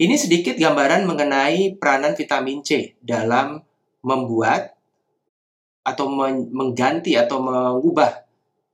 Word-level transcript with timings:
Ini 0.00 0.16
sedikit 0.16 0.56
gambaran 0.56 1.04
mengenai 1.04 1.76
peranan 1.76 2.16
vitamin 2.16 2.64
C 2.64 2.96
dalam 3.04 3.60
membuat 4.00 4.72
atau 5.84 6.08
mengganti 6.48 7.20
atau 7.20 7.44
mengubah 7.44 8.24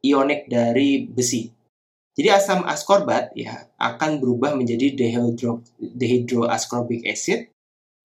ionik 0.07 0.47
dari 0.47 1.03
besi. 1.03 1.51
Jadi 2.15 2.31
asam 2.31 2.63
askorbat 2.63 3.35
ya 3.35 3.67
akan 3.75 4.23
berubah 4.23 4.55
menjadi 4.55 4.95
dehydro, 4.95 5.67
dehydroascorbic 5.83 7.03
acid 7.11 7.51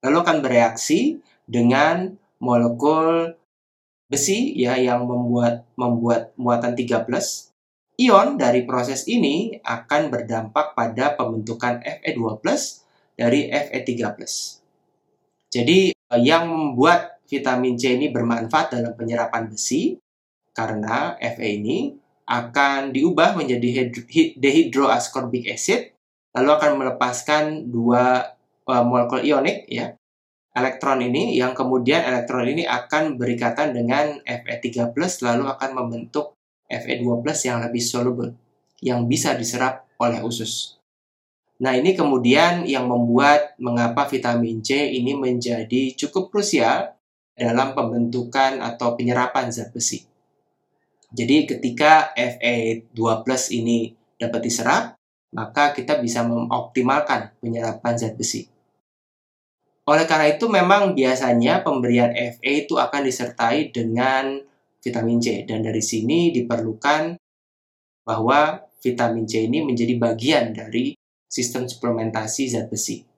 lalu 0.02 0.18
akan 0.26 0.38
bereaksi 0.42 1.22
dengan 1.46 2.18
molekul 2.42 3.38
besi 4.10 4.58
ya 4.58 4.82
yang 4.82 5.06
membuat 5.06 5.70
membuat 5.78 6.34
muatan 6.42 6.74
3+. 6.74 7.06
Ion 8.02 8.42
dari 8.42 8.66
proses 8.66 9.06
ini 9.06 9.62
akan 9.62 10.10
berdampak 10.10 10.74
pada 10.74 11.14
pembentukan 11.14 11.86
Fe2+ 11.86 12.81
dari 13.22 13.54
Fe3+. 13.54 14.18
Jadi 15.54 15.94
eh, 15.94 16.22
yang 16.26 16.50
membuat 16.50 17.22
vitamin 17.30 17.78
C 17.78 17.94
ini 17.94 18.10
bermanfaat 18.10 18.74
dalam 18.74 18.98
penyerapan 18.98 19.46
besi 19.46 19.94
karena 20.58 21.16
Fe 21.22 21.62
ini 21.62 21.94
akan 22.26 22.92
diubah 22.92 23.38
menjadi 23.38 23.92
dehydroascorbic 24.36 25.48
acid 25.48 25.94
lalu 26.36 26.50
akan 26.52 26.72
melepaskan 26.80 27.44
dua 27.72 28.36
uh, 28.68 28.84
molekul 28.84 29.24
ionik 29.24 29.68
ya 29.68 29.96
elektron 30.56 31.04
ini 31.04 31.36
yang 31.36 31.56
kemudian 31.56 32.04
elektron 32.04 32.48
ini 32.48 32.68
akan 32.68 33.16
berikatan 33.16 33.72
dengan 33.72 34.20
Fe3+ 34.24 34.92
lalu 35.24 35.44
akan 35.48 35.70
membentuk 35.76 36.36
Fe2+ 36.68 37.24
yang 37.48 37.64
lebih 37.64 37.84
soluble 37.84 38.32
yang 38.84 39.08
bisa 39.08 39.36
diserap 39.36 39.88
oleh 40.00 40.20
usus. 40.24 40.81
Nah, 41.62 41.78
ini 41.78 41.94
kemudian 41.94 42.66
yang 42.66 42.90
membuat 42.90 43.54
mengapa 43.62 44.10
vitamin 44.10 44.66
C 44.66 44.98
ini 44.98 45.14
menjadi 45.14 45.94
cukup 45.94 46.34
krusial 46.34 46.98
dalam 47.38 47.78
pembentukan 47.78 48.58
atau 48.58 48.98
penyerapan 48.98 49.54
zat 49.54 49.70
besi. 49.70 50.02
Jadi 51.14 51.46
ketika 51.46 52.18
Fe2+ 52.18 52.98
ini 53.54 53.94
dapat 54.18 54.42
diserap, 54.42 54.84
maka 55.38 55.70
kita 55.76 56.02
bisa 56.02 56.26
mengoptimalkan 56.26 57.38
penyerapan 57.38 57.94
zat 57.94 58.18
besi. 58.18 58.50
Oleh 59.86 60.06
karena 60.10 60.34
itu 60.34 60.50
memang 60.50 60.98
biasanya 60.98 61.62
pemberian 61.62 62.10
Fe 62.14 62.66
itu 62.66 62.78
akan 62.78 63.06
disertai 63.06 63.70
dengan 63.70 64.42
vitamin 64.82 65.22
C 65.22 65.46
dan 65.46 65.62
dari 65.62 65.82
sini 65.82 66.34
diperlukan 66.34 67.22
bahwa 68.02 68.66
vitamin 68.82 69.30
C 69.30 69.46
ini 69.46 69.62
menjadi 69.62 69.94
bagian 69.98 70.58
dari 70.58 70.98
sistem 71.32 71.70
suplementasi 71.70 72.50
zat 72.52 72.68
besi. 72.72 73.11